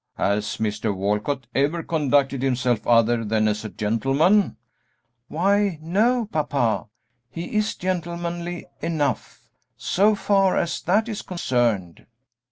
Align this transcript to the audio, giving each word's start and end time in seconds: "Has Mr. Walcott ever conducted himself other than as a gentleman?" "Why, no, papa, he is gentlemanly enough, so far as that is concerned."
"Has 0.17 0.57
Mr. 0.57 0.95
Walcott 0.95 1.45
ever 1.53 1.83
conducted 1.83 2.41
himself 2.41 2.87
other 2.87 3.23
than 3.23 3.47
as 3.47 3.63
a 3.63 3.69
gentleman?" 3.69 4.57
"Why, 5.27 5.77
no, 5.79 6.25
papa, 6.25 6.87
he 7.29 7.55
is 7.55 7.75
gentlemanly 7.75 8.65
enough, 8.81 9.51
so 9.77 10.15
far 10.15 10.57
as 10.57 10.81
that 10.81 11.07
is 11.07 11.21
concerned." 11.21 12.07